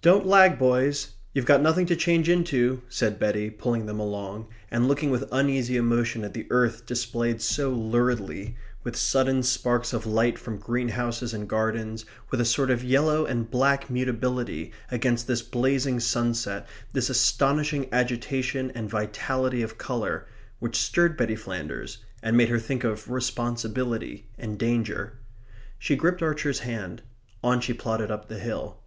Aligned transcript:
"Don't 0.00 0.24
lag, 0.24 0.60
boys. 0.60 1.14
You've 1.34 1.44
got 1.44 1.60
nothing 1.60 1.86
to 1.86 1.96
change 1.96 2.28
into," 2.28 2.82
said 2.88 3.18
Betty, 3.18 3.50
pulling 3.50 3.86
them 3.86 3.98
along, 3.98 4.46
and 4.70 4.86
looking 4.86 5.10
with 5.10 5.28
uneasy 5.32 5.76
emotion 5.76 6.22
at 6.22 6.34
the 6.34 6.46
earth 6.50 6.86
displayed 6.86 7.42
so 7.42 7.70
luridly, 7.72 8.56
with 8.84 8.94
sudden 8.94 9.42
sparks 9.42 9.92
of 9.92 10.06
light 10.06 10.38
from 10.38 10.58
greenhouses 10.58 11.34
in 11.34 11.46
gardens, 11.48 12.04
with 12.30 12.40
a 12.40 12.44
sort 12.44 12.70
of 12.70 12.84
yellow 12.84 13.26
and 13.26 13.50
black 13.50 13.90
mutability, 13.90 14.70
against 14.92 15.26
this 15.26 15.42
blazing 15.42 15.98
sunset, 15.98 16.68
this 16.92 17.10
astonishing 17.10 17.88
agitation 17.92 18.70
and 18.76 18.88
vitality 18.88 19.62
of 19.62 19.78
colour, 19.78 20.28
which 20.60 20.76
stirred 20.78 21.16
Betty 21.16 21.34
Flanders 21.34 21.98
and 22.22 22.36
made 22.36 22.50
her 22.50 22.60
think 22.60 22.84
of 22.84 23.10
responsibility 23.10 24.28
and 24.38 24.60
danger. 24.60 25.14
She 25.76 25.96
gripped 25.96 26.22
Archer's 26.22 26.60
hand. 26.60 27.02
On 27.42 27.60
she 27.60 27.74
plodded 27.74 28.12
up 28.12 28.28
the 28.28 28.38
hill. 28.38 28.78